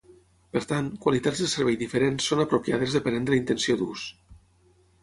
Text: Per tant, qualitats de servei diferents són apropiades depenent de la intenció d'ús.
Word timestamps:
Per 0.55 0.61
tant, 0.71 0.87
qualitats 1.03 1.43
de 1.43 1.49
servei 1.53 1.77
diferents 1.83 2.31
són 2.33 2.43
apropiades 2.47 2.99
depenent 2.99 3.31
de 3.31 3.37
la 3.37 3.43
intenció 3.45 3.79
d'ús. 3.85 4.13